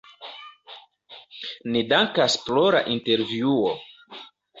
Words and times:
Ni 1.75 1.83
dankas 1.91 2.37
pro 2.47 2.63
la 2.77 2.81
intervjuo. 2.95 3.75